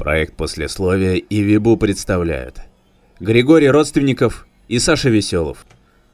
Проект 0.00 0.34
послесловия 0.34 1.16
и 1.16 1.42
Вибу 1.42 1.76
представляют. 1.76 2.62
Григорий 3.20 3.68
Родственников 3.68 4.46
и 4.66 4.78
Саша 4.78 5.10
Веселов. 5.10 5.66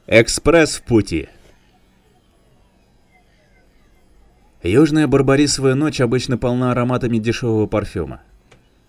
Экспресс 0.07 0.75
в 0.75 0.83
пути. 0.83 1.29
Южная 4.61 5.07
барбарисовая 5.07 5.75
ночь 5.75 6.01
обычно 6.01 6.37
полна 6.37 6.73
ароматами 6.73 7.17
дешевого 7.17 7.65
парфюма. 7.65 8.19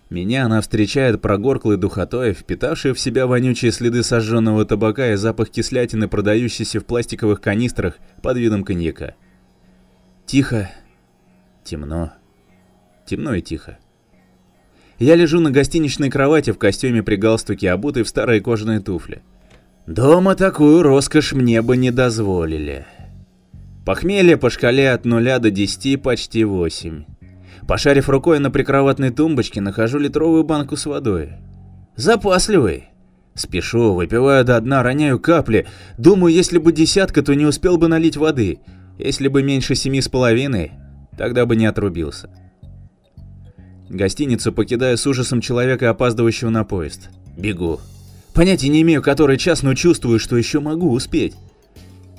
Меня 0.09 0.43
она 0.43 0.59
встречает 0.59 1.21
прогорклой 1.21 1.77
духотой, 1.77 2.33
впитавшей 2.33 2.91
в 2.91 2.99
себя 2.99 3.25
вонючие 3.25 3.71
следы 3.71 4.03
сожженного 4.03 4.65
табака 4.65 5.13
и 5.13 5.15
запах 5.15 5.49
кислятины, 5.49 6.09
продающийся 6.09 6.81
в 6.81 6.85
пластиковых 6.85 7.39
канистрах 7.39 7.99
под 8.21 8.35
видом 8.35 8.65
коньяка. 8.65 9.15
Тихо, 10.25 10.69
темно, 11.63 12.11
темно 13.05 13.33
и 13.35 13.41
тихо. 13.41 13.77
Я 14.99 15.15
лежу 15.15 15.39
на 15.39 15.49
гостиничной 15.49 16.09
кровати 16.09 16.51
в 16.51 16.57
костюме 16.57 17.01
при 17.01 17.15
галстуке, 17.15 17.71
обутый 17.71 18.03
в 18.03 18.09
старые 18.09 18.41
кожаные 18.41 18.81
туфли. 18.81 19.21
Дома 19.87 20.35
такую 20.35 20.83
роскошь 20.83 21.31
мне 21.31 21.61
бы 21.61 21.77
не 21.77 21.89
дозволили. 21.89 22.85
Похмелье 23.85 24.35
по 24.35 24.49
шкале 24.49 24.91
от 24.91 25.05
0 25.05 25.39
до 25.39 25.49
10 25.49 26.01
почти 26.01 26.43
8. 26.43 27.05
Пошарив 27.65 28.09
рукой 28.09 28.39
на 28.39 28.51
прикроватной 28.51 29.09
тумбочке, 29.11 29.61
нахожу 29.61 29.99
литровую 29.99 30.43
банку 30.43 30.75
с 30.75 30.85
водой. 30.85 31.29
Запасливый. 31.95 32.89
Спешу, 33.35 33.93
выпиваю 33.93 34.43
до 34.43 34.59
дна, 34.59 34.83
роняю 34.83 35.17
капли. 35.17 35.65
Думаю, 35.97 36.33
если 36.33 36.57
бы 36.57 36.73
десятка, 36.73 37.21
то 37.21 37.33
не 37.35 37.45
успел 37.45 37.77
бы 37.77 37.87
налить 37.87 38.17
воды. 38.17 38.59
Если 38.97 39.29
бы 39.29 39.43
меньше 39.43 39.75
семи 39.75 40.01
с 40.01 40.09
половиной, 40.09 40.73
тогда 41.17 41.45
бы 41.45 41.55
не 41.55 41.67
отрубился. 41.67 42.29
Гостиницу 43.89 44.51
покидаю 44.51 44.97
с 44.97 45.07
ужасом 45.07 45.41
человека, 45.41 45.89
опаздывающего 45.89 46.49
на 46.49 46.63
поезд. 46.63 47.09
Бегу. 47.35 47.79
Понятия 48.33 48.69
не 48.69 48.81
имею, 48.83 49.01
который 49.01 49.37
час, 49.37 49.63
но 49.63 49.73
чувствую, 49.73 50.19
что 50.19 50.37
еще 50.37 50.59
могу 50.59 50.91
успеть. 50.91 51.35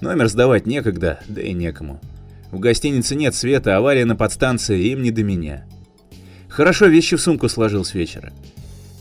Номер 0.00 0.28
сдавать 0.28 0.66
некогда, 0.66 1.20
да 1.28 1.40
и 1.40 1.52
некому. 1.52 2.00
В 2.50 2.58
гостинице 2.58 3.14
нет 3.14 3.34
света, 3.34 3.76
авария 3.76 4.04
на 4.04 4.16
подстанции, 4.16 4.88
им 4.88 5.02
не 5.02 5.12
до 5.12 5.22
меня. 5.22 5.64
Хорошо, 6.48 6.86
вещи 6.86 7.16
в 7.16 7.20
сумку 7.20 7.48
сложил 7.48 7.84
с 7.84 7.94
вечера. 7.94 8.32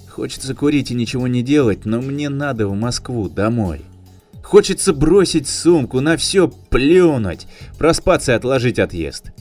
Хочется 0.07 0.53
курить 0.53 0.91
и 0.91 0.95
ничего 0.95 1.27
не 1.27 1.41
делать, 1.41 1.85
но 1.85 2.01
мне 2.01 2.29
надо 2.29 2.67
в 2.67 2.75
Москву, 2.75 3.27
домой. 3.29 3.81
Хочется 4.43 4.93
бросить 4.93 5.47
сумку, 5.47 6.01
на 6.01 6.17
все 6.17 6.47
плюнуть, 6.47 7.47
проспаться 7.77 8.33
и 8.33 8.35
отложить 8.35 8.77
отъезд. 8.77 9.31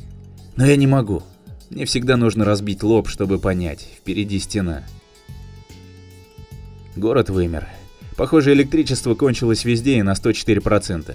Но 0.56 0.65
я 0.65 0.77
не 0.77 0.87
могу. 0.87 1.23
Мне 1.70 1.84
всегда 1.84 2.16
нужно 2.16 2.44
разбить 2.44 2.83
лоб, 2.83 3.08
чтобы 3.08 3.38
понять, 3.38 3.86
впереди 3.98 4.38
стена. 4.38 4.84
Город 6.97 7.30
вымер. 7.30 7.69
Похоже, 8.16 8.52
электричество 8.52 9.14
кончилось 9.14 9.64
везде 9.64 9.98
и 9.98 10.02
на 10.02 10.12
104%. 10.12 11.14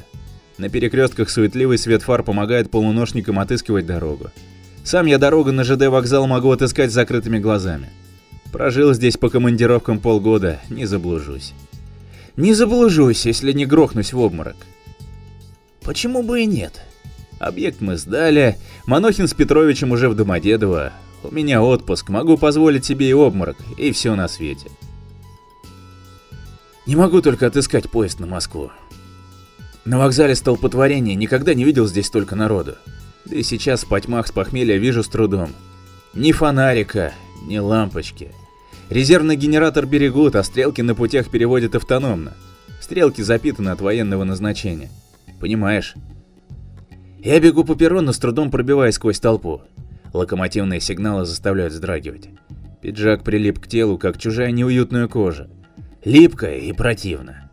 На 0.57 0.69
перекрестках 0.69 1.29
суетливый 1.29 1.77
свет 1.77 2.03
фар 2.03 2.23
помогает 2.23 2.69
полуношникам 2.69 3.39
отыскивать 3.39 3.85
дорогу. 3.85 4.29
Сам 4.83 5.07
я 5.07 5.17
дорогу 5.17 5.51
на 5.51 5.63
ЖД 5.63 5.87
вокзал 5.87 6.27
могу 6.27 6.51
отыскать 6.51 6.91
с 6.91 6.93
закрытыми 6.93 7.39
глазами. 7.39 7.89
Прожил 8.51 8.93
здесь 8.93 9.17
по 9.17 9.29
командировкам 9.29 9.99
полгода, 9.99 10.59
не 10.69 10.85
заблужусь. 10.85 11.53
Не 12.37 12.53
заблужусь, 12.53 13.25
если 13.25 13.51
не 13.51 13.65
грохнусь 13.65 14.13
в 14.13 14.19
обморок. 14.19 14.55
Почему 15.81 16.21
бы 16.21 16.41
и 16.41 16.45
нет? 16.45 16.81
Объект 17.43 17.81
мы 17.81 17.97
сдали, 17.97 18.57
Манохин 18.85 19.27
с 19.27 19.33
Петровичем 19.33 19.91
уже 19.91 20.07
в 20.07 20.15
Домодедово. 20.15 20.93
У 21.23 21.31
меня 21.33 21.61
отпуск, 21.61 22.07
могу 22.07 22.37
позволить 22.37 22.85
себе 22.85 23.09
и 23.09 23.13
обморок, 23.13 23.57
и 23.77 23.91
все 23.91 24.15
на 24.15 24.29
свете. 24.29 24.69
Не 26.85 26.95
могу 26.95 27.21
только 27.21 27.47
отыскать 27.47 27.89
поезд 27.89 28.21
на 28.21 28.27
Москву. 28.27 28.71
На 29.83 29.99
вокзале 29.99 30.35
столпотворение, 30.35 31.15
никогда 31.15 31.53
не 31.53 31.65
видел 31.65 31.85
здесь 31.85 32.07
столько 32.07 32.37
народу. 32.37 32.75
Да 33.25 33.35
и 33.35 33.43
сейчас 33.43 33.83
в 33.83 33.89
потьмах 33.89 34.27
с 34.27 34.31
похмелья 34.31 34.77
вижу 34.77 35.03
с 35.03 35.09
трудом. 35.09 35.51
Ни 36.13 36.31
фонарика, 36.31 37.13
ни 37.45 37.57
лампочки. 37.57 38.31
Резервный 38.89 39.35
генератор 39.35 39.85
берегут, 39.85 40.37
а 40.37 40.43
стрелки 40.43 40.81
на 40.81 40.95
путях 40.95 41.29
переводят 41.29 41.75
автономно. 41.75 42.35
Стрелки 42.79 43.21
запитаны 43.21 43.69
от 43.69 43.81
военного 43.81 44.23
назначения. 44.23 44.89
Понимаешь? 45.41 45.95
Я 47.23 47.39
бегу 47.39 47.63
по 47.63 47.75
перрону, 47.75 48.11
с 48.11 48.19
трудом 48.19 48.51
пробиваясь 48.51 48.95
сквозь 48.95 49.21
толпу. 49.21 49.61
Локомотивные 50.11 50.81
сигналы 50.81 51.23
заставляют 51.23 51.71
вздрагивать. 51.71 52.27
Пиджак 52.81 53.23
прилип 53.23 53.59
к 53.59 53.67
телу, 53.67 53.97
как 53.97 54.17
чужая 54.17 54.51
неуютная 54.51 55.07
кожа. 55.07 55.49
Липкая 56.03 56.57
и 56.57 56.73
противно. 56.73 57.49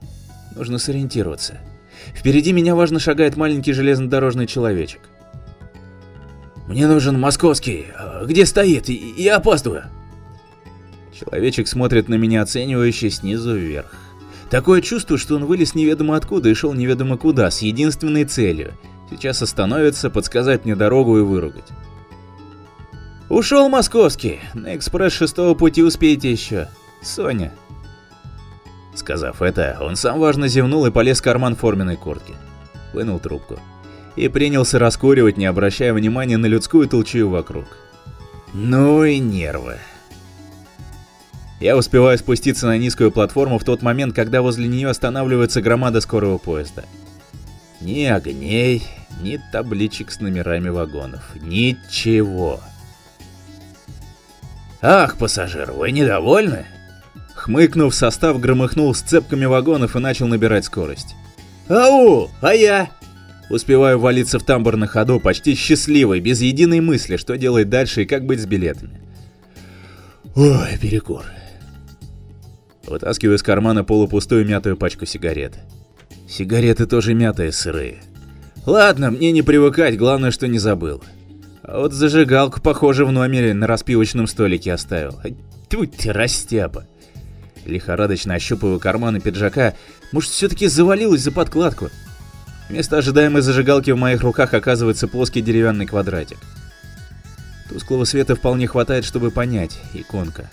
Нужно 0.56 0.78
сориентироваться. 0.78 1.58
Впереди 2.16 2.52
меня 2.52 2.74
важно 2.74 2.98
шагает 2.98 3.36
маленький 3.36 3.72
железнодорожный 3.72 4.48
человечек. 4.48 5.02
«Мне 6.66 6.88
нужен 6.88 7.20
московский. 7.20 7.86
А 7.96 8.24
где 8.24 8.46
стоит? 8.46 8.88
Я 8.88 9.36
опаздываю». 9.36 9.84
Человечек 11.16 11.68
смотрит 11.68 12.08
на 12.08 12.16
меня 12.16 12.42
оценивающе 12.42 13.10
снизу 13.10 13.54
вверх. 13.54 13.94
Такое 14.50 14.80
чувство, 14.80 15.16
что 15.16 15.36
он 15.36 15.44
вылез 15.44 15.76
неведомо 15.76 16.16
откуда 16.16 16.48
и 16.48 16.54
шел 16.54 16.74
неведомо 16.74 17.16
куда, 17.16 17.52
с 17.52 17.62
единственной 17.62 18.24
целью 18.24 18.72
Сейчас 19.10 19.42
остановится, 19.42 20.08
подсказать 20.08 20.64
мне 20.64 20.76
дорогу 20.76 21.18
и 21.18 21.22
выругать. 21.22 21.64
Ушел 23.28 23.68
московский. 23.68 24.40
На 24.54 24.76
экспресс 24.76 25.12
шестого 25.12 25.54
пути 25.54 25.82
успеете 25.82 26.30
еще. 26.30 26.68
Соня. 27.02 27.52
Сказав 28.94 29.42
это, 29.42 29.78
он 29.80 29.96
сам 29.96 30.18
важно 30.20 30.48
зевнул 30.48 30.86
и 30.86 30.90
полез 30.90 31.20
в 31.20 31.22
карман 31.22 31.56
форменной 31.56 31.96
куртки. 31.96 32.34
Вынул 32.92 33.18
трубку. 33.18 33.58
И 34.16 34.28
принялся 34.28 34.78
раскуривать, 34.78 35.36
не 35.36 35.46
обращая 35.46 35.92
внимания 35.92 36.36
на 36.36 36.46
людскую 36.46 36.88
толчую 36.88 37.28
вокруг. 37.28 37.66
Ну 38.52 39.04
и 39.04 39.18
нервы. 39.18 39.76
Я 41.60 41.76
успеваю 41.76 42.18
спуститься 42.18 42.66
на 42.66 42.78
низкую 42.78 43.12
платформу 43.12 43.58
в 43.58 43.64
тот 43.64 43.82
момент, 43.82 44.14
когда 44.14 44.42
возле 44.42 44.66
нее 44.66 44.88
останавливается 44.88 45.62
громада 45.62 46.00
скорого 46.00 46.38
поезда. 46.38 46.84
Ни 47.80 48.04
огней, 48.04 48.82
ни 49.22 49.40
табличек 49.52 50.10
с 50.10 50.20
номерами 50.20 50.68
вагонов, 50.68 51.22
ничего. 51.36 52.60
«Ах, 54.82 55.16
пассажир, 55.16 55.72
вы 55.72 55.90
недовольны?» 55.90 56.64
Хмыкнув, 57.34 57.94
состав 57.94 58.40
громыхнул 58.40 58.94
сцепками 58.94 59.46
вагонов 59.46 59.96
и 59.96 59.98
начал 59.98 60.26
набирать 60.26 60.64
скорость. 60.64 61.14
«Ау, 61.68 62.30
а 62.40 62.54
я?» 62.54 62.90
Успеваю 63.50 63.98
валиться 63.98 64.38
в 64.38 64.44
тамбур 64.44 64.76
на 64.76 64.86
ходу, 64.86 65.18
почти 65.18 65.56
счастливый, 65.56 66.20
без 66.20 66.40
единой 66.40 66.80
мысли, 66.80 67.16
что 67.16 67.36
делать 67.36 67.68
дальше 67.68 68.02
и 68.02 68.06
как 68.06 68.24
быть 68.24 68.40
с 68.40 68.46
билетами. 68.46 69.00
Ой, 70.36 70.78
перекур. 70.80 71.24
Вытаскиваю 72.86 73.36
из 73.36 73.42
кармана 73.42 73.82
полупустую 73.82 74.46
мятую 74.46 74.76
пачку 74.76 75.04
сигарет. 75.04 75.58
Сигареты 76.28 76.86
тоже 76.86 77.14
мятые, 77.14 77.50
сырые. 77.50 77.98
Ладно, 78.66 79.10
мне 79.10 79.32
не 79.32 79.42
привыкать, 79.42 79.96
главное, 79.96 80.30
что 80.30 80.46
не 80.46 80.58
забыл. 80.58 81.02
А 81.62 81.80
вот 81.80 81.92
зажигалку, 81.92 82.60
похоже, 82.60 83.04
в 83.04 83.12
номере 83.12 83.54
на 83.54 83.66
распивочном 83.66 84.26
столике 84.26 84.72
оставил. 84.72 85.20
Тьфу 85.68 85.86
ты, 85.86 86.12
растяпа. 86.12 86.86
Лихорадочно 87.64 88.34
ощупываю 88.34 88.80
карманы 88.80 89.20
пиджака. 89.20 89.74
Может, 90.12 90.30
все-таки 90.30 90.66
завалилась 90.66 91.22
за 91.22 91.32
подкладку? 91.32 91.90
Вместо 92.68 92.98
ожидаемой 92.98 93.42
зажигалки 93.42 93.90
в 93.90 93.96
моих 93.96 94.20
руках 94.22 94.54
оказывается 94.54 95.08
плоский 95.08 95.40
деревянный 95.40 95.86
квадратик. 95.86 96.38
Тусклого 97.68 98.04
света 98.04 98.36
вполне 98.36 98.66
хватает, 98.66 99.04
чтобы 99.04 99.30
понять. 99.30 99.78
Иконка. 99.94 100.50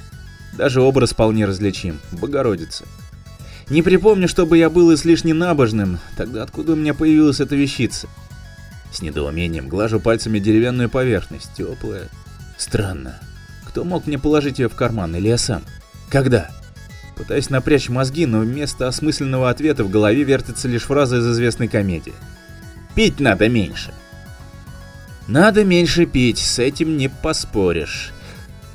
Даже 0.53 0.81
образ 0.81 1.11
вполне 1.11 1.45
различим. 1.45 1.99
Богородица. 2.11 2.85
Не 3.69 3.81
припомню, 3.81 4.29
чтобы 4.29 4.57
я 4.57 4.69
был 4.69 4.93
излишне 4.93 5.33
набожным, 5.33 5.99
тогда 6.15 6.43
откуда 6.43 6.73
у 6.73 6.75
меня 6.75 6.93
появилась 6.93 7.41
эта 7.41 7.55
вещица? 7.55 8.07
С 8.93 9.01
недоумением 9.01 9.67
глажу 9.67 9.99
пальцами 9.99 10.39
деревянную 10.39 10.89
поверхность, 10.89 11.51
теплая. 11.55 12.07
Странно. 12.57 13.19
Кто 13.65 13.83
мог 13.83 14.07
мне 14.07 14.17
положить 14.17 14.59
ее 14.59 14.69
в 14.69 14.75
карман, 14.75 15.15
или 15.15 15.27
я 15.27 15.37
сам? 15.37 15.63
Когда? 16.09 16.49
Пытаюсь 17.17 17.49
напрячь 17.49 17.89
мозги, 17.89 18.25
но 18.25 18.39
вместо 18.39 18.87
осмысленного 18.87 19.49
ответа 19.49 19.83
в 19.83 19.89
голове 19.89 20.23
вертится 20.23 20.69
лишь 20.69 20.83
фраза 20.83 21.17
из 21.17 21.27
известной 21.27 21.67
комедии. 21.67 22.13
Пить 22.95 23.19
надо 23.19 23.49
меньше. 23.49 23.93
Надо 25.27 25.65
меньше 25.65 26.05
пить, 26.05 26.37
с 26.37 26.57
этим 26.57 26.95
не 26.95 27.09
поспоришь. 27.09 28.13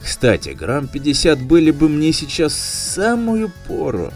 Кстати, 0.03 0.51
грамм 0.51 0.87
50 0.87 1.41
были 1.41 1.71
бы 1.71 1.89
мне 1.89 2.13
сейчас 2.13 2.55
самую 2.55 3.51
пору. 3.67 4.13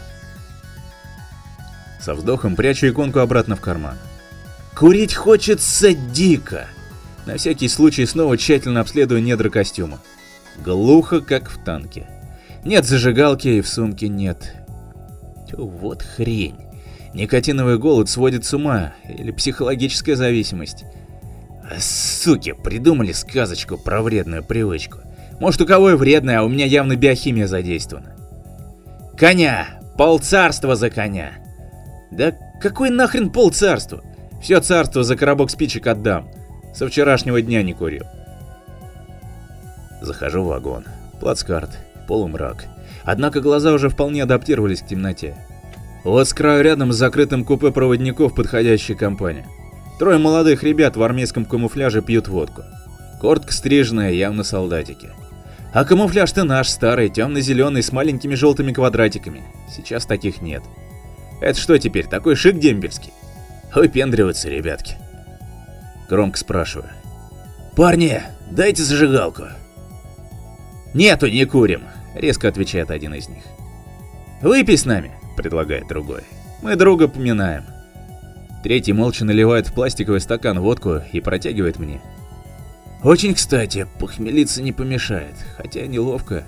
Со 2.07 2.15
вздохом 2.15 2.55
прячу 2.55 2.87
иконку 2.87 3.19
обратно 3.19 3.57
в 3.57 3.59
карман. 3.59 3.97
Курить 4.73 5.13
хочется 5.13 5.93
дико. 5.93 6.65
На 7.25 7.35
всякий 7.35 7.67
случай 7.67 8.05
снова 8.05 8.37
тщательно 8.37 8.79
обследую 8.79 9.21
недра 9.21 9.49
костюма. 9.49 9.99
Глухо, 10.63 11.19
как 11.19 11.49
в 11.49 11.61
танке. 11.65 12.07
Нет 12.63 12.85
зажигалки 12.85 13.49
и 13.49 13.59
в 13.59 13.67
сумке 13.67 14.07
нет. 14.07 14.55
Тю, 15.49 15.67
вот 15.67 16.01
хрень. 16.01 16.55
Никотиновый 17.13 17.77
голод 17.77 18.09
сводит 18.09 18.45
с 18.45 18.53
ума, 18.53 18.93
или 19.09 19.31
психологическая 19.31 20.15
зависимость. 20.15 20.85
А, 21.61 21.77
суки, 21.77 22.53
придумали 22.53 23.11
сказочку 23.11 23.77
про 23.77 24.01
вредную 24.01 24.45
привычку. 24.45 24.99
Может 25.41 25.59
у 25.59 25.65
кого 25.65 25.89
и 25.89 25.95
вредная, 25.95 26.39
а 26.39 26.43
у 26.43 26.47
меня 26.47 26.67
явно 26.67 26.95
биохимия 26.95 27.47
задействована. 27.47 28.15
Коня! 29.17 29.81
Полцарства 29.97 30.77
за 30.77 30.89
коня! 30.89 31.46
Да 32.11 32.33
какой 32.59 32.89
нахрен 32.89 33.29
полцарства? 33.29 34.03
Все 34.41 34.59
царство 34.59 35.03
за 35.03 35.15
коробок 35.15 35.49
спичек 35.49 35.87
отдам. 35.87 36.29
Со 36.73 36.87
вчерашнего 36.87 37.41
дня 37.41 37.63
не 37.63 37.73
курил. 37.73 38.05
Захожу 40.01 40.43
в 40.43 40.47
вагон. 40.47 40.85
Плацкарт. 41.19 41.71
Полумрак. 42.07 42.65
Однако 43.03 43.41
глаза 43.41 43.73
уже 43.73 43.89
вполне 43.89 44.23
адаптировались 44.23 44.81
к 44.81 44.87
темноте. 44.87 45.35
Вот 46.03 46.27
с 46.27 46.33
краю 46.33 46.63
рядом 46.63 46.93
с 46.93 46.97
закрытым 46.97 47.43
купе 47.43 47.71
проводников 47.71 48.35
подходящая 48.35 48.95
компания. 48.95 49.45
Трое 49.99 50.19
молодых 50.19 50.63
ребят 50.63 50.95
в 50.95 51.03
армейском 51.03 51.45
камуфляже 51.45 52.01
пьют 52.01 52.27
водку. 52.27 52.61
Кортка 53.19 53.51
стриженная, 53.51 54.11
явно 54.11 54.43
солдатики. 54.43 55.09
А 55.73 55.83
камуфляж-то 55.83 56.43
наш, 56.43 56.69
старый, 56.69 57.09
темно-зеленый, 57.09 57.81
с 57.81 57.91
маленькими 57.91 58.35
желтыми 58.35 58.71
квадратиками. 58.71 59.43
Сейчас 59.75 60.05
таких 60.05 60.41
нет. 60.41 60.63
Это 61.41 61.59
что 61.59 61.77
теперь, 61.77 62.07
такой 62.07 62.35
шик 62.35 62.59
дембельский? 62.59 63.13
Выпендриваются, 63.73 64.49
ребятки. 64.49 64.95
Громко 66.09 66.37
спрашиваю. 66.37 66.89
«Парни, 67.75 68.21
дайте 68.49 68.81
зажигалку!» 68.81 69.43
«Нету, 70.93 71.27
не 71.27 71.45
курим»,— 71.45 71.83
резко 72.15 72.47
отвечает 72.47 72.89
один 72.89 73.13
из 73.13 73.29
них. 73.29 73.43
«Выпей 74.41 74.77
с 74.77 74.85
нами»,— 74.85 75.11
предлагает 75.37 75.87
другой. 75.87 76.23
«Мы 76.63 76.75
друга 76.75 77.07
поминаем». 77.07 77.65
Третий 78.63 78.93
молча 78.93 79.25
наливает 79.25 79.67
в 79.67 79.73
пластиковый 79.73 80.21
стакан 80.21 80.59
водку 80.59 81.01
и 81.11 81.19
протягивает 81.19 81.77
мне. 81.77 82.01
«Очень 83.03 83.35
кстати, 83.35 83.85
похмелиться 83.99 84.63
не 84.63 84.71
помешает, 84.71 85.35
хотя 85.55 85.85
неловко. 85.85 86.43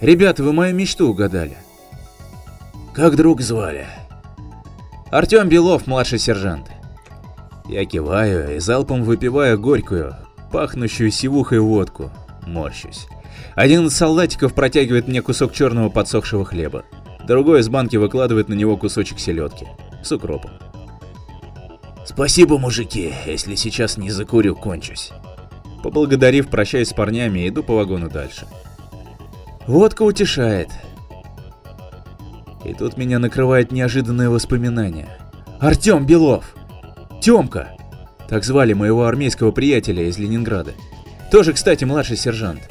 Ребята, 0.00 0.42
вы 0.42 0.52
мою 0.54 0.74
мечту 0.74 1.10
угадали». 1.10 1.56
«Как 2.94 3.14
друг 3.16 3.42
звали?» 3.42 3.86
«Артем 5.10 5.48
Белов, 5.48 5.86
младший 5.86 6.18
сержант». 6.18 6.70
Я 7.68 7.84
киваю 7.84 8.56
и 8.56 8.58
залпом 8.58 9.02
выпиваю 9.02 9.58
горькую, 9.58 10.14
пахнущую 10.52 11.10
сивухой 11.10 11.58
водку, 11.60 12.10
морщусь. 12.46 13.06
Один 13.54 13.86
из 13.86 13.96
солдатиков 13.96 14.54
протягивает 14.54 15.08
мне 15.08 15.22
кусок 15.22 15.52
черного 15.52 15.88
подсохшего 15.88 16.44
хлеба. 16.44 16.84
Другой 17.26 17.60
из 17.60 17.68
банки 17.68 17.96
выкладывает 17.96 18.48
на 18.48 18.54
него 18.54 18.76
кусочек 18.76 19.18
селедки 19.18 19.66
с 20.02 20.12
укропом. 20.12 20.52
«Спасибо, 22.04 22.58
мужики, 22.58 23.12
если 23.26 23.56
сейчас 23.56 23.96
не 23.96 24.10
закурю, 24.10 24.54
кончусь». 24.54 25.12
Поблагодарив, 25.82 26.48
прощаюсь 26.48 26.88
с 26.88 26.92
парнями 26.92 27.40
и 27.40 27.48
иду 27.48 27.62
по 27.62 27.74
вагону 27.74 28.08
дальше. 28.08 28.46
Водка 29.66 30.02
утешает. 30.02 30.70
И 32.66 32.74
тут 32.74 32.96
меня 32.96 33.18
накрывает 33.20 33.70
неожиданное 33.70 34.28
воспоминание. 34.28 35.08
Артем 35.60 36.04
Белов! 36.04 36.56
Тёмка! 37.22 37.76
Так 38.28 38.44
звали 38.44 38.72
моего 38.72 39.04
армейского 39.04 39.52
приятеля 39.52 40.08
из 40.08 40.18
Ленинграда. 40.18 40.72
Тоже, 41.30 41.52
кстати, 41.52 41.84
младший 41.84 42.16
сержант. 42.16 42.62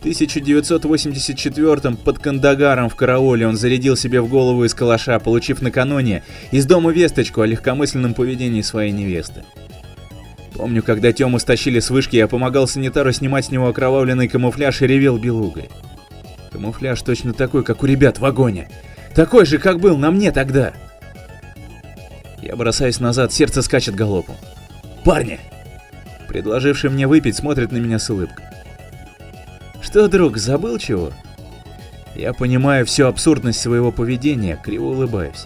1984 0.00 1.96
под 2.04 2.18
Кандагаром 2.18 2.88
в 2.88 2.96
карауле 2.96 3.46
он 3.46 3.56
зарядил 3.56 3.96
себе 3.96 4.20
в 4.20 4.28
голову 4.28 4.64
из 4.64 4.74
калаша, 4.74 5.20
получив 5.20 5.62
накануне 5.62 6.24
из 6.50 6.66
дома 6.66 6.90
весточку 6.90 7.42
о 7.42 7.46
легкомысленном 7.46 8.14
поведении 8.14 8.62
своей 8.62 8.90
невесты. 8.90 9.44
Помню, 10.54 10.82
когда 10.82 11.12
Тему 11.12 11.38
стащили 11.38 11.78
с 11.78 11.90
вышки, 11.90 12.16
я 12.16 12.26
помогал 12.26 12.66
санитару 12.66 13.12
снимать 13.12 13.44
с 13.44 13.50
него 13.50 13.68
окровавленный 13.68 14.26
камуфляж 14.26 14.82
и 14.82 14.86
ревел 14.86 15.18
белугой. 15.18 15.68
Камуфляж 16.50 17.00
точно 17.02 17.32
такой, 17.32 17.62
как 17.62 17.82
у 17.82 17.86
ребят 17.86 18.18
в 18.18 18.22
вагоне. 18.22 18.68
Такой 19.20 19.44
же, 19.44 19.58
как 19.58 19.80
был 19.80 19.98
на 19.98 20.10
мне 20.10 20.32
тогда. 20.32 20.72
Я 22.40 22.56
бросаюсь 22.56 23.00
назад, 23.00 23.34
сердце 23.34 23.60
скачет 23.60 23.94
галопом. 23.94 24.34
«Парни!» 25.04 25.38
Предложивший 26.26 26.88
мне 26.88 27.06
выпить 27.06 27.36
смотрит 27.36 27.70
на 27.70 27.76
меня 27.76 27.98
с 27.98 28.08
улыбкой. 28.08 28.46
Что, 29.82 30.08
друг, 30.08 30.38
забыл 30.38 30.78
чего? 30.78 31.12
Я 32.14 32.32
понимаю 32.32 32.86
всю 32.86 33.08
абсурдность 33.08 33.60
своего 33.60 33.92
поведения, 33.92 34.56
криво 34.56 34.86
улыбаюсь. 34.86 35.44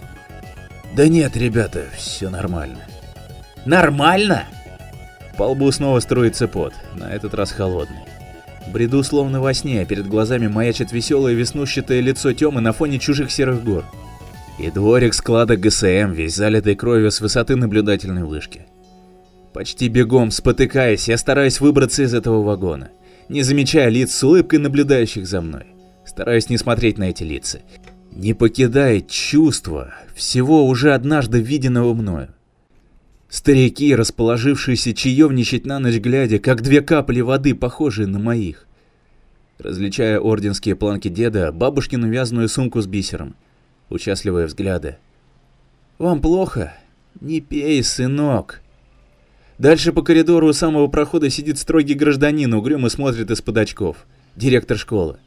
Да 0.93 1.09
нет, 1.09 1.35
ребята, 1.35 1.83
все 1.97 2.29
нормально. 2.29 2.85
Нормально? 3.65 4.45
По 5.35 5.43
лбу 5.49 5.69
снова 5.73 5.99
струится 5.99 6.47
пот, 6.47 6.73
на 6.93 7.11
этот 7.13 7.33
раз 7.33 7.51
холодный. 7.51 8.05
Бреду 8.71 9.03
словно 9.03 9.41
во 9.41 9.53
сне, 9.53 9.81
а 9.81 9.85
перед 9.85 10.07
глазами 10.07 10.47
маячит 10.47 10.91
веселое 10.91 11.33
веснущатое 11.33 12.01
лицо 12.01 12.33
Тёмы 12.33 12.61
на 12.61 12.73
фоне 12.73 12.99
чужих 12.99 13.31
серых 13.31 13.63
гор. 13.63 13.85
И 14.59 14.71
дворик 14.71 15.13
склада 15.13 15.57
ГСМ, 15.57 16.11
весь 16.11 16.35
залитый 16.35 16.75
кровью 16.75 17.11
с 17.11 17.21
высоты 17.21 17.55
наблюдательной 17.55 18.23
вышки. 18.23 18.65
Почти 19.53 19.87
бегом, 19.87 20.31
спотыкаясь, 20.31 21.07
я 21.07 21.17
стараюсь 21.17 21.59
выбраться 21.59 22.03
из 22.03 22.13
этого 22.13 22.41
вагона 22.41 22.89
не 23.29 23.41
замечая 23.41 23.89
лиц 23.89 24.13
с 24.13 24.23
улыбкой 24.23 24.59
наблюдающих 24.59 25.27
за 25.27 25.41
мной. 25.41 25.65
Стараюсь 26.05 26.49
не 26.49 26.57
смотреть 26.57 26.97
на 26.97 27.09
эти 27.09 27.23
лица. 27.23 27.59
Не 28.11 28.33
покидает 28.33 29.09
чувство 29.09 29.93
всего 30.15 30.65
уже 30.65 30.93
однажды 30.93 31.41
виденного 31.41 31.93
мною. 31.93 32.29
Старики, 33.35 33.93
расположившиеся 33.93 34.93
чаевничать 34.93 35.65
на 35.65 35.79
ночь 35.79 35.97
глядя, 35.97 36.39
как 36.39 36.61
две 36.61 36.81
капли 36.81 37.19
воды, 37.19 37.53
похожие 37.53 38.07
на 38.07 38.17
моих. 38.17 38.65
Различая 39.59 40.21
орденские 40.21 40.77
планки 40.77 41.09
деда, 41.09 41.51
бабушкину 41.51 42.07
вязаную 42.07 42.47
сумку 42.47 42.79
с 42.79 42.87
бисером. 42.87 43.35
Участливые 43.89 44.47
взгляды. 44.47 44.99
«Вам 45.97 46.21
плохо? 46.21 46.77
Не 47.19 47.41
пей, 47.41 47.83
сынок!» 47.83 48.61
Дальше 49.57 49.91
по 49.91 50.01
коридору 50.01 50.47
у 50.47 50.53
самого 50.53 50.87
прохода 50.87 51.29
сидит 51.29 51.59
строгий 51.59 51.93
гражданин, 51.93 52.53
угрюмо 52.53 52.87
смотрит 52.87 53.31
из-под 53.31 53.57
очков. 53.57 54.05
Директор 54.37 54.77
школы. 54.77 55.17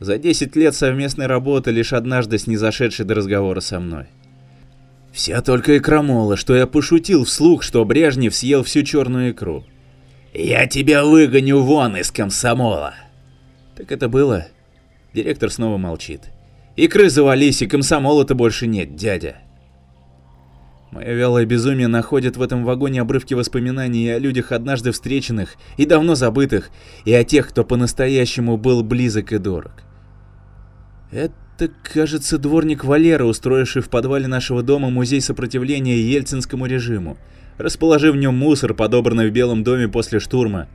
За 0.00 0.18
10 0.18 0.56
лет 0.56 0.74
совместной 0.74 1.28
работы 1.28 1.70
лишь 1.70 1.92
однажды 1.92 2.36
снизошедший 2.38 3.04
до 3.04 3.14
разговора 3.14 3.60
со 3.60 3.78
мной. 3.78 4.06
Вся 5.14 5.42
только 5.42 5.74
и 5.74 5.78
крамола, 5.78 6.36
что 6.36 6.56
я 6.56 6.66
пошутил 6.66 7.24
вслух, 7.24 7.62
что 7.62 7.84
Брежнев 7.84 8.34
съел 8.34 8.64
всю 8.64 8.82
черную 8.82 9.30
икру. 9.30 9.64
«Я 10.34 10.66
тебя 10.66 11.04
выгоню 11.04 11.60
вон 11.60 11.96
из 11.96 12.10
комсомола!» 12.10 12.94
Так 13.76 13.92
это 13.92 14.08
было. 14.08 14.48
Директор 15.14 15.50
снова 15.52 15.76
молчит. 15.76 16.22
«Икры 16.74 17.08
завались, 17.10 17.62
и 17.62 17.68
комсомола-то 17.68 18.34
больше 18.34 18.66
нет, 18.66 18.96
дядя!» 18.96 19.36
Мое 20.90 21.12
вялое 21.12 21.46
безумие 21.46 21.86
находит 21.86 22.36
в 22.36 22.42
этом 22.42 22.64
вагоне 22.64 23.00
обрывки 23.00 23.34
воспоминаний 23.34 24.10
о 24.10 24.18
людях, 24.18 24.50
однажды 24.50 24.90
встреченных 24.90 25.54
и 25.76 25.86
давно 25.86 26.16
забытых, 26.16 26.70
и 27.04 27.14
о 27.14 27.22
тех, 27.22 27.48
кто 27.48 27.62
по-настоящему 27.62 28.56
был 28.56 28.82
близок 28.82 29.32
и 29.32 29.38
дорог. 29.38 29.84
Это, 31.12 31.34
кажется, 31.82 32.38
дворник 32.38 32.84
Валера, 32.84 33.24
устроивший 33.24 33.82
в 33.82 33.88
подвале 33.88 34.26
нашего 34.26 34.62
дома 34.62 34.90
музей 34.90 35.20
сопротивления 35.20 35.96
ельцинскому 35.96 36.66
режиму, 36.66 37.16
расположив 37.58 38.14
в 38.14 38.18
нем 38.18 38.36
мусор, 38.36 38.74
подобранный 38.74 39.30
в 39.30 39.32
Белом 39.32 39.62
доме 39.62 39.88
после 39.88 40.18
штурма. 40.18 40.66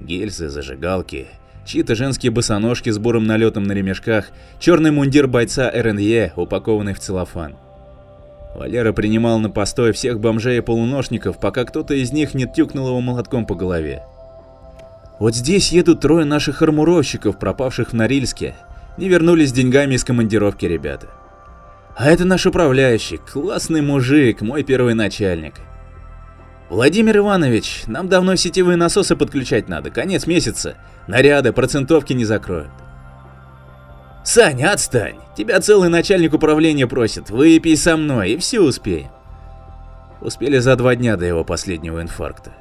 Гильзы, 0.00 0.48
зажигалки, 0.48 1.26
чьи-то 1.66 1.94
женские 1.94 2.30
босоножки 2.30 2.90
с 2.90 2.98
бурым 2.98 3.24
налетом 3.24 3.64
на 3.64 3.72
ремешках, 3.72 4.30
черный 4.58 4.90
мундир 4.92 5.26
бойца 5.26 5.70
РНЕ, 5.70 6.32
упакованный 6.36 6.94
в 6.94 7.00
целлофан. 7.00 7.56
Валера 8.54 8.92
принимал 8.92 9.38
на 9.38 9.50
постой 9.50 9.92
всех 9.92 10.20
бомжей 10.20 10.58
и 10.58 10.60
полуношников, 10.60 11.38
пока 11.40 11.64
кто-то 11.64 11.94
из 11.94 12.12
них 12.12 12.34
не 12.34 12.46
тюкнул 12.46 12.88
его 12.88 13.00
молотком 13.00 13.46
по 13.46 13.54
голове. 13.54 14.02
Вот 15.20 15.34
здесь 15.34 15.70
едут 15.70 16.00
трое 16.00 16.24
наших 16.24 16.62
армуровщиков, 16.62 17.38
пропавших 17.38 17.90
в 17.90 17.92
Норильске. 17.92 18.54
Не 18.96 19.08
вернулись 19.08 19.52
деньгами 19.52 19.94
из 19.94 20.04
командировки 20.04 20.66
ребята. 20.66 21.08
А 21.96 22.10
это 22.10 22.24
наш 22.24 22.46
управляющий, 22.46 23.18
классный 23.18 23.82
мужик, 23.82 24.40
мой 24.40 24.62
первый 24.62 24.94
начальник. 24.94 25.54
Владимир 26.68 27.18
Иванович, 27.18 27.82
нам 27.88 28.08
давно 28.08 28.36
сетевые 28.36 28.76
насосы 28.76 29.16
подключать 29.16 29.68
надо, 29.68 29.90
конец 29.90 30.26
месяца. 30.26 30.76
Наряды, 31.08 31.52
процентовки 31.52 32.12
не 32.12 32.24
закроют. 32.24 32.70
Саня, 34.22 34.72
отстань. 34.72 35.18
Тебя 35.36 35.60
целый 35.60 35.88
начальник 35.88 36.34
управления 36.34 36.86
просит. 36.86 37.30
Выпей 37.30 37.76
со 37.76 37.96
мной, 37.96 38.32
и 38.32 38.36
все 38.36 38.60
успеем. 38.60 39.10
Успели 40.20 40.58
за 40.58 40.76
два 40.76 40.94
дня 40.94 41.16
до 41.16 41.24
его 41.24 41.42
последнего 41.42 42.00
инфаркта. 42.00 42.52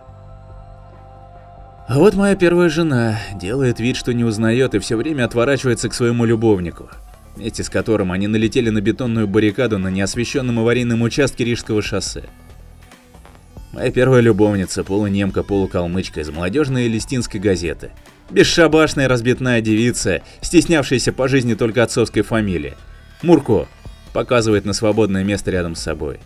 А 1.89 1.97
вот 1.97 2.13
моя 2.13 2.35
первая 2.35 2.69
жена 2.69 3.19
делает 3.33 3.79
вид, 3.79 3.97
что 3.97 4.13
не 4.13 4.23
узнает 4.23 4.75
и 4.75 4.79
все 4.79 4.95
время 4.95 5.25
отворачивается 5.25 5.89
к 5.89 5.95
своему 5.95 6.23
любовнику, 6.23 6.87
вместе 7.35 7.63
с 7.63 7.69
которым 7.69 8.11
они 8.11 8.27
налетели 8.27 8.69
на 8.69 8.79
бетонную 8.79 9.27
баррикаду 9.27 9.79
на 9.79 9.87
неосвещенном 9.87 10.59
аварийном 10.59 11.01
участке 11.01 11.45
Рижского 11.45 11.81
шоссе. 11.81 12.25
Моя 13.73 13.89
первая 13.89 14.21
любовница, 14.21 14.83
полунемка, 14.83 15.41
полукалмычка 15.41 16.21
из 16.21 16.29
молодежной 16.29 16.87
листинской 16.87 17.39
газеты. 17.39 17.89
Бесшабашная 18.29 19.07
разбитная 19.07 19.59
девица, 19.59 20.21
стеснявшаяся 20.41 21.11
по 21.11 21.27
жизни 21.27 21.55
только 21.55 21.81
отцовской 21.81 22.21
фамилии. 22.21 22.75
Мурко 23.23 23.67
показывает 24.13 24.63
на 24.63 24.73
свободное 24.73 25.23
место 25.23 25.49
рядом 25.49 25.73
с 25.73 25.81
собой. 25.81 26.19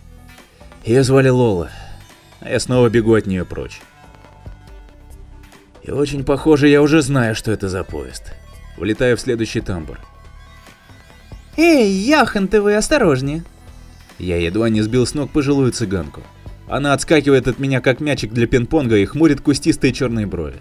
Ее 0.84 1.02
звали 1.04 1.30
Лола, 1.30 1.70
а 2.40 2.50
я 2.50 2.60
снова 2.60 2.90
бегу 2.90 3.14
от 3.14 3.24
нее 3.24 3.46
прочь. 3.46 3.80
И 5.84 5.90
очень 5.90 6.24
похоже, 6.24 6.68
я 6.68 6.80
уже 6.80 7.02
знаю, 7.02 7.34
что 7.34 7.52
это 7.52 7.68
за 7.68 7.84
поезд. 7.84 8.32
Влетаю 8.78 9.16
в 9.16 9.20
следующий 9.20 9.60
тамбур. 9.60 10.00
Эй, 11.56 11.90
Яхан-ты 11.90 12.60
вы, 12.60 12.74
осторожнее. 12.74 13.44
Я 14.18 14.38
едва 14.38 14.70
не 14.70 14.80
сбил 14.80 15.06
с 15.06 15.14
ног 15.14 15.30
пожилую 15.30 15.72
цыганку. 15.72 16.22
Она 16.68 16.94
отскакивает 16.94 17.46
от 17.46 17.58
меня, 17.58 17.80
как 17.80 18.00
мячик 18.00 18.32
для 18.32 18.46
пинг-понга, 18.46 18.96
и 18.96 19.04
хмурит 19.04 19.42
кустистые 19.42 19.92
черные 19.92 20.26
брови. 20.26 20.56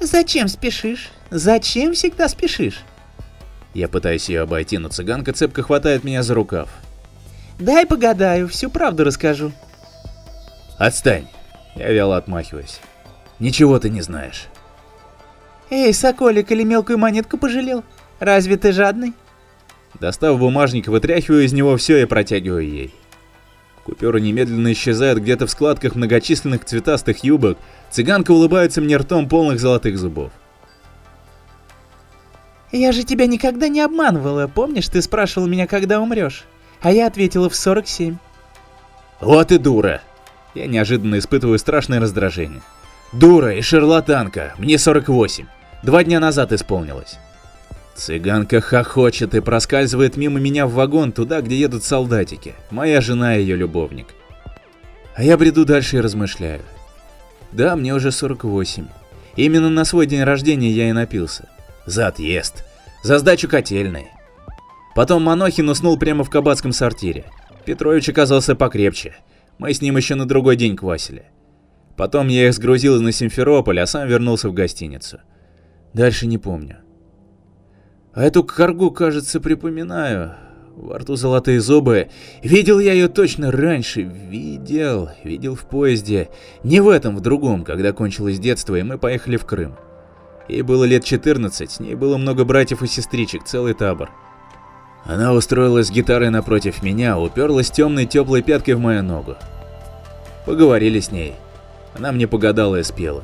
Зачем 0.00 0.48
спешишь? 0.48 1.10
Зачем 1.30 1.92
всегда 1.92 2.28
спешишь? 2.28 2.82
Я 3.74 3.88
пытаюсь 3.88 4.28
ее 4.30 4.40
обойти, 4.40 4.78
но 4.78 4.88
цыганка 4.88 5.32
цепко 5.32 5.62
хватает 5.62 6.02
меня 6.04 6.22
за 6.22 6.34
рукав. 6.34 6.70
Дай 7.58 7.86
погадаю, 7.86 8.48
всю 8.48 8.70
правду 8.70 9.04
расскажу. 9.04 9.52
Отстань. 10.78 11.28
Я 11.76 11.92
вяло 11.92 12.16
отмахиваюсь. 12.16 12.80
Ничего 13.40 13.78
ты 13.78 13.88
не 13.88 14.02
знаешь. 14.02 14.46
Эй, 15.70 15.94
соколик, 15.94 16.50
или 16.52 16.62
мелкую 16.62 16.98
монетку 16.98 17.38
пожалел? 17.38 17.82
Разве 18.18 18.56
ты 18.56 18.72
жадный? 18.72 19.14
Достав 19.98 20.38
бумажник, 20.38 20.88
вытряхиваю 20.88 21.44
из 21.44 21.52
него 21.52 21.76
все 21.76 22.02
и 22.02 22.04
протягиваю 22.04 22.68
ей. 22.68 22.94
Купюры 23.84 24.20
немедленно 24.20 24.72
исчезают 24.72 25.20
где-то 25.20 25.46
в 25.46 25.50
складках 25.50 25.94
многочисленных 25.94 26.64
цветастых 26.64 27.24
юбок, 27.24 27.58
цыганка 27.90 28.30
улыбается 28.30 28.80
мне 28.80 28.96
ртом 28.96 29.28
полных 29.28 29.58
золотых 29.58 29.98
зубов. 29.98 30.32
Я 32.72 32.92
же 32.92 33.02
тебя 33.02 33.26
никогда 33.26 33.68
не 33.68 33.80
обманывала, 33.80 34.46
помнишь, 34.46 34.88
ты 34.88 35.02
спрашивал 35.02 35.48
меня, 35.48 35.66
когда 35.66 36.00
умрешь? 36.00 36.44
А 36.82 36.92
я 36.92 37.06
ответила 37.06 37.48
в 37.50 37.56
47. 37.56 38.16
Вот 39.20 39.50
и 39.50 39.58
дура. 39.58 40.02
Я 40.54 40.66
неожиданно 40.66 41.18
испытываю 41.18 41.58
страшное 41.58 42.00
раздражение. 42.00 42.62
Дура 43.12 43.56
и 43.56 43.60
шарлатанка, 43.60 44.54
мне 44.56 44.78
48. 44.78 45.46
Два 45.82 46.04
дня 46.04 46.20
назад 46.20 46.52
исполнилось. 46.52 47.18
Цыганка 47.96 48.60
хохочет 48.60 49.34
и 49.34 49.40
проскальзывает 49.40 50.16
мимо 50.16 50.38
меня 50.38 50.66
в 50.66 50.74
вагон 50.74 51.10
туда, 51.10 51.40
где 51.40 51.58
едут 51.58 51.82
солдатики. 51.82 52.54
Моя 52.70 53.00
жена 53.00 53.36
и 53.36 53.40
ее 53.40 53.56
любовник. 53.56 54.14
А 55.16 55.24
я 55.24 55.36
бреду 55.36 55.64
дальше 55.64 55.96
и 55.96 56.00
размышляю. 56.00 56.62
Да, 57.50 57.74
мне 57.74 57.94
уже 57.94 58.12
48. 58.12 58.86
Именно 59.34 59.70
на 59.70 59.84
свой 59.84 60.06
день 60.06 60.22
рождения 60.22 60.70
я 60.70 60.88
и 60.88 60.92
напился. 60.92 61.48
За 61.86 62.06
отъезд. 62.06 62.64
За 63.02 63.18
сдачу 63.18 63.48
котельной. 63.48 64.06
Потом 64.94 65.24
Манохин 65.24 65.68
уснул 65.68 65.98
прямо 65.98 66.22
в 66.22 66.30
кабацком 66.30 66.72
сортире. 66.72 67.24
Петрович 67.64 68.08
оказался 68.08 68.54
покрепче. 68.54 69.16
Мы 69.58 69.74
с 69.74 69.82
ним 69.82 69.96
еще 69.96 70.14
на 70.14 70.26
другой 70.26 70.54
день 70.54 70.76
квасили. 70.76 71.24
Потом 72.00 72.28
я 72.28 72.48
их 72.48 72.54
сгрузил 72.54 72.98
на 73.02 73.12
Симферополь, 73.12 73.78
а 73.78 73.84
сам 73.84 74.08
вернулся 74.08 74.48
в 74.48 74.54
гостиницу. 74.54 75.18
Дальше 75.92 76.26
не 76.26 76.38
помню. 76.38 76.78
А 78.14 78.24
эту 78.24 78.42
каргу, 78.42 78.90
кажется, 78.90 79.38
припоминаю. 79.38 80.32
Во 80.76 80.96
рту 80.96 81.16
золотые 81.16 81.60
зубы. 81.60 82.08
Видел 82.42 82.78
я 82.78 82.94
ее 82.94 83.08
точно 83.08 83.52
раньше. 83.52 84.00
Видел. 84.00 85.10
Видел 85.24 85.54
в 85.54 85.66
поезде. 85.68 86.30
Не 86.64 86.80
в 86.80 86.88
этом, 86.88 87.16
в 87.16 87.20
другом, 87.20 87.64
когда 87.64 87.92
кончилось 87.92 88.38
детство, 88.38 88.76
и 88.76 88.82
мы 88.82 88.96
поехали 88.96 89.36
в 89.36 89.44
Крым. 89.44 89.76
Ей 90.48 90.62
было 90.62 90.84
лет 90.84 91.04
14, 91.04 91.70
с 91.70 91.80
ней 91.80 91.96
было 91.96 92.16
много 92.16 92.46
братьев 92.46 92.82
и 92.82 92.86
сестричек, 92.86 93.44
целый 93.44 93.74
табор. 93.74 94.10
Она 95.04 95.34
устроилась 95.34 95.88
с 95.88 95.90
гитарой 95.90 96.30
напротив 96.30 96.82
меня, 96.82 97.18
уперлась 97.18 97.70
темной 97.70 98.06
теплой 98.06 98.40
пяткой 98.40 98.72
в 98.72 98.80
мою 98.80 99.02
ногу. 99.02 99.36
Поговорили 100.46 101.00
с 101.00 101.12
ней. 101.12 101.34
Она 101.94 102.12
мне 102.12 102.26
погадала 102.26 102.76
и 102.76 102.82
спела. 102.82 103.22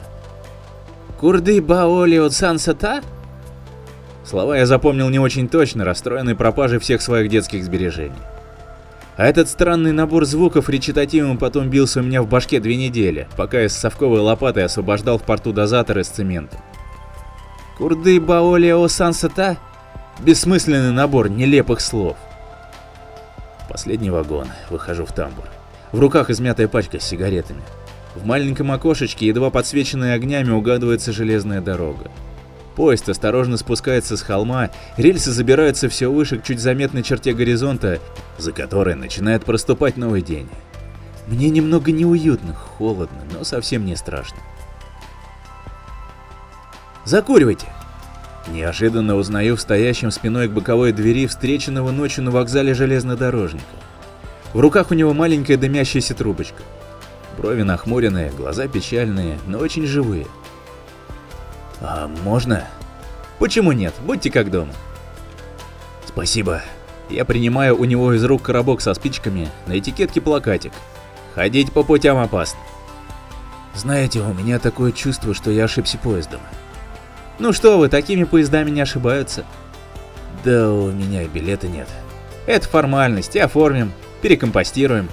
«Курды 1.18 1.62
баоли 1.62 2.16
от 2.16 2.32
сансата?» 2.32 3.02
Слова 4.25 4.58
я 4.58 4.66
запомнил 4.66 5.08
не 5.08 5.18
очень 5.18 5.49
точно, 5.49 5.85
расстроенный 5.85 6.35
пропажей 6.35 6.78
всех 6.78 7.00
своих 7.00 7.30
детских 7.30 7.64
сбережений. 7.64 8.16
А 9.16 9.26
этот 9.26 9.49
странный 9.49 9.92
набор 9.92 10.25
звуков 10.26 10.68
речитативом 10.68 11.38
потом 11.38 11.70
бился 11.70 12.00
у 12.00 12.02
меня 12.02 12.23
в 12.23 12.28
башке 12.28 12.61
две 12.61 12.76
недели, 12.76 13.28
пока 13.37 13.61
я 13.61 13.68
с 13.68 13.78
совковой 13.78 14.20
лопатой 14.20 14.64
освобождал 14.64 15.18
в 15.18 15.23
порту 15.23 15.52
дозатор 15.52 15.99
из 15.99 16.08
цемента. 16.08 16.58
«Курды 17.78 18.20
баоли 18.20 18.70
о 18.70 18.88
сансата?» 18.88 19.56
Бессмысленный 20.18 20.92
набор 20.92 21.28
нелепых 21.28 21.80
слов. 21.80 22.16
Последний 23.68 24.08
вагон, 24.08 24.49
выхожу 24.70 25.04
в 25.04 25.12
тамбур. 25.12 25.44
В 25.92 26.00
руках 26.00 26.30
измятая 26.30 26.68
пачка 26.68 26.99
с 26.99 27.04
сигаретами. 27.04 27.61
В 28.16 28.25
маленьком 28.25 28.73
окошечке, 28.73 29.26
едва 29.26 29.50
подсвеченной 29.50 30.14
огнями, 30.14 30.50
угадывается 30.50 31.12
железная 31.12 31.61
дорога. 31.61 32.11
Поезд 32.75 33.08
осторожно 33.08 33.56
спускается 33.58 34.16
с 34.16 34.23
холма, 34.23 34.70
рельсы 34.96 35.30
забираются 35.30 35.88
все 35.88 36.11
выше 36.11 36.38
к 36.38 36.42
чуть 36.42 36.61
заметной 36.61 37.02
черте 37.02 37.35
горизонта, 37.35 38.00
за 38.38 38.52
которой 38.52 38.94
начинает 38.94 39.44
проступать 39.44 39.96
новый 39.96 40.23
день. 40.23 40.49
Мне 41.26 41.50
немного 41.50 41.92
неуютно, 41.92 42.54
холодно, 42.54 43.23
но 43.32 43.44
совсем 43.44 43.85
не 43.85 43.96
страшно. 43.96 44.38
«Закуривайте!» 47.04 47.66
Неожиданно 48.49 49.16
узнаю 49.16 49.56
в 49.56 49.61
стоящем 49.61 50.11
спиной 50.11 50.49
к 50.49 50.52
боковой 50.52 50.92
двери 50.92 51.26
встреченного 51.26 51.90
ночью 51.90 52.25
на 52.25 52.30
вокзале 52.30 52.75
железнодорожника. 52.75 53.64
В 54.52 54.61
руках 54.61 54.90
у 54.90 54.94
него 54.94 55.12
маленькая 55.12 55.56
дымящаяся 55.56 56.14
трубочка. 56.14 56.62
Брови 57.37 57.62
нахмуренные, 57.62 58.31
глаза 58.31 58.66
печальные, 58.69 59.38
но 59.47 59.59
очень 59.59 59.87
живые. 59.87 60.26
«А 61.81 62.09
можно?» 62.25 62.64
«Почему 63.38 63.73
нет? 63.73 63.95
Будьте 64.00 64.31
как 64.31 64.50
дома». 64.50 64.73
«Спасибо». 66.07 66.62
Я 67.09 67.25
принимаю 67.25 67.78
у 67.78 67.85
него 67.85 68.14
из 68.14 68.25
рук 68.25 68.43
коробок 68.43 68.81
со 68.81 68.93
спичками, 68.95 69.49
на 69.66 69.78
этикетке 69.78 70.21
плакатик. 70.21 70.73
«Ходить 71.35 71.73
по 71.73 71.83
путям 71.83 72.19
опасно». 72.19 72.59
Знаете, 73.76 74.21
у 74.21 74.33
меня 74.33 74.59
такое 74.59 74.90
чувство, 74.90 75.35
что 75.35 75.50
я 75.50 75.64
ошибся 75.64 75.99
поездом. 75.99 76.40
Ну 77.38 77.52
что 77.52 77.78
вы, 77.78 77.90
такими 77.90 78.25
поездами 78.25 78.71
не 78.71 78.81
ошибаются. 78.81 79.45
Да 80.45 80.73
у 80.73 80.90
меня 80.90 81.25
билета 81.26 81.69
нет. 81.69 81.87
Это 82.47 82.66
формальность, 82.66 83.37
оформим, 83.37 83.93
перекомпостируем. 84.23 85.11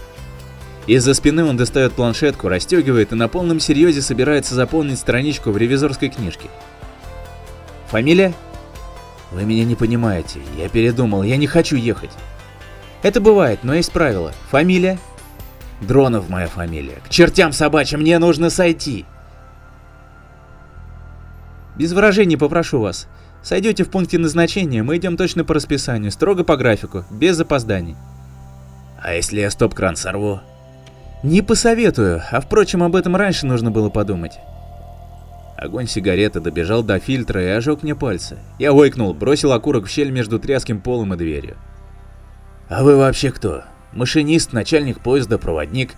Из-за 0.86 1.14
спины 1.14 1.46
он 1.46 1.56
достает 1.56 1.94
планшетку, 1.94 2.50
расстегивает 2.50 3.14
и 3.14 3.16
на 3.16 3.30
полном 3.30 3.60
серьезе 3.60 4.02
собирается 4.02 4.54
заполнить 4.54 5.00
страничку 5.00 5.52
в 5.52 5.58
ревизорской 5.58 6.10
книжке. 6.10 6.50
Фамилия? 7.88 8.34
Вы 9.32 9.44
меня 9.44 9.64
не 9.64 9.76
понимаете, 9.76 10.40
я 10.58 10.68
передумал, 10.68 11.24
я 11.24 11.38
не 11.38 11.48
хочу 11.48 11.76
ехать. 11.76 12.12
Это 13.02 13.22
бывает, 13.22 13.60
но 13.64 13.74
есть 13.74 13.92
правило. 13.92 14.34
Фамилия? 14.50 15.00
Дронов 15.82 16.30
моя 16.30 16.48
фамилия. 16.48 16.98
К 17.06 17.10
чертям 17.10 17.54
собачьим, 17.54 18.02
мне 18.02 18.20
нужно 18.20 18.50
сойти. 18.50 19.06
Без 21.76 21.94
выражений 21.94 22.38
попрошу 22.38 22.80
вас. 22.80 23.08
Сойдете 23.42 23.84
в 23.84 23.90
пункте 23.90 24.18
назначения, 24.18 24.84
мы 24.84 24.98
идем 24.98 25.18
точно 25.18 25.44
по 25.44 25.54
расписанию, 25.54 26.12
строго 26.12 26.44
по 26.44 26.56
графику, 26.56 27.04
без 27.10 27.36
запозданий. 27.36 27.96
А 29.02 29.14
если 29.14 29.42
я 29.42 29.50
стоп-кран 29.50 29.96
сорву? 29.96 30.42
Не 31.24 31.42
посоветую, 31.42 32.22
а 32.32 32.42
впрочем, 32.42 32.84
об 32.84 32.98
этом 32.98 33.16
раньше 33.16 33.46
нужно 33.46 33.72
было 33.72 33.90
подумать. 33.90 34.34
Огонь 35.58 35.88
сигареты 35.88 36.42
добежал 36.42 36.84
до 36.84 37.00
фильтра 37.00 37.42
и 37.42 37.48
ожег 37.48 37.82
мне 37.82 37.96
пальцы. 37.96 38.38
Я 38.60 38.74
ойкнул, 38.74 39.14
бросил 39.14 39.54
окурок 39.54 39.86
в 39.86 39.90
щель 39.90 40.12
между 40.12 40.38
тряским 40.38 40.82
полом 40.82 41.14
и 41.14 41.18
дверью. 41.18 41.56
«А 42.68 42.84
вы 42.84 42.98
вообще 42.98 43.32
кто? 43.32 43.64
Машинист, 43.94 44.52
начальник 44.52 45.00
поезда, 45.00 45.38
проводник?» 45.38 45.96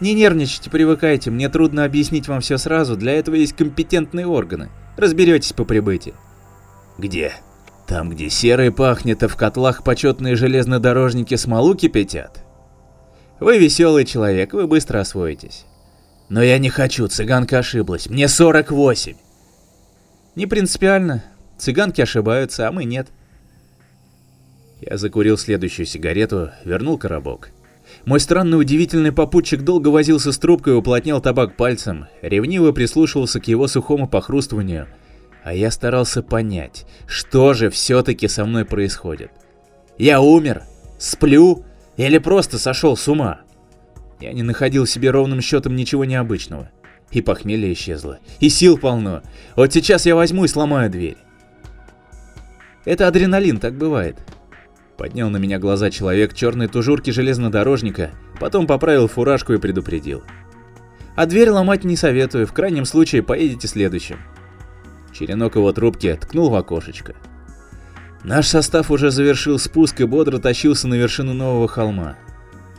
Не 0.00 0.12
нервничайте, 0.12 0.68
привыкайте, 0.68 1.30
мне 1.30 1.48
трудно 1.48 1.84
объяснить 1.84 2.28
вам 2.28 2.40
все 2.40 2.58
сразу, 2.58 2.96
для 2.96 3.12
этого 3.12 3.36
есть 3.36 3.54
компетентные 3.54 4.26
органы. 4.26 4.68
Разберетесь 4.96 5.52
по 5.52 5.64
прибытии. 5.64 6.14
Где? 6.98 7.32
Там, 7.86 8.10
где 8.10 8.28
серый 8.28 8.72
пахнет, 8.72 9.22
а 9.22 9.28
в 9.28 9.36
котлах 9.36 9.84
почетные 9.84 10.34
железнодорожники 10.34 11.36
смолу 11.36 11.74
кипятят? 11.74 12.45
Вы 13.38 13.58
веселый 13.58 14.04
человек, 14.04 14.52
вы 14.54 14.66
быстро 14.66 15.00
освоитесь. 15.00 15.66
Но 16.28 16.42
я 16.42 16.58
не 16.58 16.70
хочу, 16.70 17.06
цыганка 17.06 17.58
ошиблась. 17.58 18.08
Мне 18.08 18.28
48. 18.28 19.16
Не 20.34 20.46
принципиально. 20.46 21.24
Цыганки 21.58 22.00
ошибаются, 22.00 22.68
а 22.68 22.72
мы 22.72 22.84
нет. 22.84 23.08
Я 24.80 24.96
закурил 24.96 25.38
следующую 25.38 25.86
сигарету, 25.86 26.50
вернул 26.64 26.98
коробок. 26.98 27.50
Мой 28.04 28.20
странный 28.20 28.58
удивительный 28.58 29.12
попутчик 29.12 29.62
долго 29.62 29.88
возился 29.88 30.32
с 30.32 30.38
трубкой 30.38 30.74
и 30.74 30.76
уплотнял 30.76 31.20
табак 31.20 31.56
пальцем, 31.56 32.06
ревниво 32.20 32.72
прислушивался 32.72 33.40
к 33.40 33.48
его 33.48 33.68
сухому 33.68 34.08
похрустыванию, 34.08 34.88
а 35.44 35.54
я 35.54 35.70
старался 35.70 36.22
понять, 36.22 36.84
что 37.06 37.54
же 37.54 37.70
все-таки 37.70 38.28
со 38.28 38.44
мной 38.44 38.64
происходит. 38.64 39.30
Я 39.98 40.20
умер? 40.20 40.64
Сплю? 40.98 41.64
Или 41.96 42.18
просто 42.18 42.58
сошел 42.58 42.96
с 42.96 43.08
ума? 43.08 43.40
Я 44.20 44.32
не 44.32 44.42
находил 44.42 44.86
себе 44.86 45.10
ровным 45.10 45.40
счетом 45.40 45.76
ничего 45.76 46.04
необычного. 46.04 46.70
И 47.10 47.22
похмелье 47.22 47.72
исчезло, 47.72 48.18
и 48.40 48.48
сил 48.48 48.78
полно. 48.78 49.22
Вот 49.54 49.72
сейчас 49.72 50.06
я 50.06 50.16
возьму 50.16 50.44
и 50.44 50.48
сломаю 50.48 50.90
дверь. 50.90 51.16
Это 52.84 53.06
адреналин, 53.06 53.58
так 53.58 53.74
бывает. 53.76 54.16
Поднял 54.96 55.28
на 55.30 55.36
меня 55.36 55.58
глаза 55.58 55.90
человек 55.90 56.34
черной 56.34 56.68
тужурки 56.68 57.10
железнодорожника, 57.10 58.10
потом 58.40 58.66
поправил 58.66 59.08
фуражку 59.08 59.52
и 59.52 59.58
предупредил. 59.58 60.24
А 61.14 61.26
дверь 61.26 61.50
ломать 61.50 61.84
не 61.84 61.96
советую, 61.96 62.46
в 62.46 62.52
крайнем 62.52 62.84
случае 62.84 63.22
поедете 63.22 63.68
следующим. 63.68 64.18
Черенок 65.12 65.56
его 65.56 65.72
трубки 65.72 66.14
ткнул 66.20 66.50
в 66.50 66.54
окошечко. 66.54 67.14
Наш 68.26 68.48
состав 68.48 68.90
уже 68.90 69.12
завершил 69.12 69.56
спуск 69.56 70.00
и 70.00 70.04
бодро 70.04 70.38
тащился 70.38 70.88
на 70.88 70.94
вершину 70.94 71.32
нового 71.32 71.68
холма. 71.68 72.16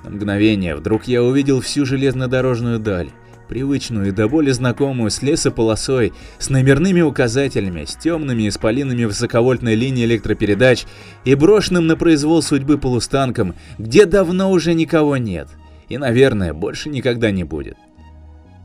На 0.04 0.10
мгновение 0.10 0.76
вдруг 0.76 1.08
я 1.08 1.24
увидел 1.24 1.62
всю 1.62 1.86
железнодорожную 1.86 2.80
даль, 2.80 3.12
привычную 3.48 4.10
и 4.10 4.12
до 4.12 4.28
боли 4.28 4.52
знакомую 4.52 5.10
с 5.10 5.22
лесополосой, 5.22 6.12
с 6.38 6.50
номерными 6.50 7.00
указателями, 7.00 7.86
с 7.86 7.96
темными 7.96 8.50
исполинами 8.50 9.06
высоковольтной 9.06 9.76
линии 9.76 10.04
электропередач 10.04 10.84
и 11.24 11.34
брошенным 11.34 11.88
на 11.88 11.96
произвол 11.96 12.42
судьбы 12.42 12.78
полустанком, 12.78 13.56
где 13.78 14.06
давно 14.06 14.52
уже 14.52 14.74
никого 14.74 15.16
нет 15.16 15.48
и, 15.88 15.98
наверное, 15.98 16.54
больше 16.54 16.90
никогда 16.90 17.32
не 17.32 17.46
будет. 17.46 17.78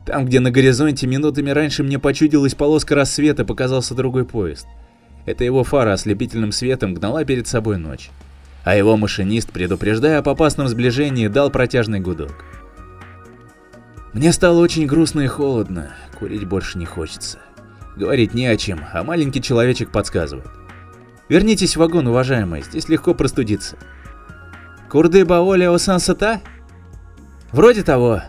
Там, 0.05 0.25
где 0.25 0.41
на 0.41 0.51
горизонте 0.51 1.07
минутами 1.07 1.49
раньше 1.49 1.81
мне 1.81 1.97
почудилась 1.97 2.55
полоска 2.55 2.93
рассвета, 2.93 3.45
показался 3.45 3.95
другой 3.95 4.25
поезд. 4.25 4.67
Это 5.25 5.43
его 5.43 5.63
фара 5.63 5.93
ослепительным 5.93 6.51
светом 6.51 6.93
гнала 6.93 7.23
перед 7.23 7.47
собой 7.47 7.77
ночь. 7.77 8.09
А 8.63 8.75
его 8.75 8.97
машинист, 8.97 9.51
предупреждая 9.51 10.19
об 10.19 10.29
опасном 10.29 10.67
сближении, 10.67 11.27
дал 11.27 11.49
протяжный 11.49 11.99
гудок. 11.99 12.45
Мне 14.13 14.31
стало 14.31 14.59
очень 14.59 14.85
грустно 14.85 15.21
и 15.21 15.27
холодно, 15.27 15.91
курить 16.19 16.45
больше 16.45 16.77
не 16.77 16.85
хочется. 16.85 17.39
Говорить 17.95 18.33
не 18.33 18.47
о 18.47 18.57
чем, 18.57 18.81
а 18.91 19.03
маленький 19.03 19.41
человечек 19.41 19.91
подсказывает. 19.91 20.49
Вернитесь 21.29 21.75
в 21.75 21.79
вагон, 21.79 22.07
уважаемые, 22.07 22.63
здесь 22.63 22.89
легко 22.89 23.13
простудиться. 23.13 23.77
Курды 24.89 25.25
Баоли 25.25 25.63
Осансата? 25.63 26.41
Вроде 27.51 27.83
того. 27.83 28.21